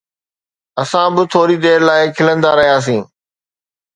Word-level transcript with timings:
اسان 0.81 1.07
به 1.15 1.23
ٿوري 1.31 1.57
دير 1.63 1.79
لاءِ 1.87 2.01
کلندا 2.17 2.51
رهياسين 2.59 3.03